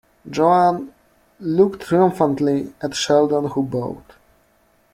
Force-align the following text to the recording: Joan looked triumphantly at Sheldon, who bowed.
Joan 0.27 0.95
looked 1.39 1.83
triumphantly 1.83 2.73
at 2.81 2.95
Sheldon, 2.95 3.49
who 3.49 3.61
bowed. 3.61 4.15